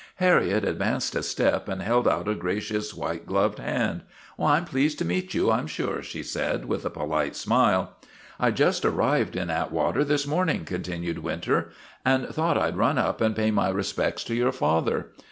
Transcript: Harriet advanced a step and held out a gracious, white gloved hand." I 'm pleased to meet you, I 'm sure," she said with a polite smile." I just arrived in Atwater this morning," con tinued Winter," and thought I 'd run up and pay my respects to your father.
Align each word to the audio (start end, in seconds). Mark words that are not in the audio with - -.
Harriet 0.15 0.65
advanced 0.65 1.13
a 1.13 1.21
step 1.21 1.69
and 1.69 1.83
held 1.83 2.07
out 2.07 2.27
a 2.27 2.33
gracious, 2.33 2.91
white 2.95 3.27
gloved 3.27 3.59
hand." 3.59 4.01
I 4.39 4.57
'm 4.57 4.65
pleased 4.65 4.97
to 4.97 5.05
meet 5.05 5.35
you, 5.35 5.51
I 5.51 5.59
'm 5.59 5.67
sure," 5.67 6.01
she 6.01 6.23
said 6.23 6.65
with 6.65 6.83
a 6.85 6.89
polite 6.89 7.35
smile." 7.35 7.95
I 8.39 8.49
just 8.49 8.83
arrived 8.83 9.35
in 9.35 9.51
Atwater 9.51 10.03
this 10.03 10.25
morning," 10.25 10.65
con 10.65 10.79
tinued 10.81 11.19
Winter," 11.19 11.69
and 12.03 12.27
thought 12.29 12.57
I 12.57 12.71
'd 12.71 12.77
run 12.77 12.97
up 12.97 13.21
and 13.21 13.35
pay 13.35 13.51
my 13.51 13.69
respects 13.69 14.23
to 14.23 14.33
your 14.33 14.51
father. 14.51 15.11